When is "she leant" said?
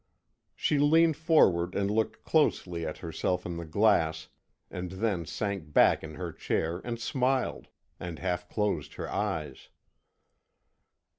0.55-1.15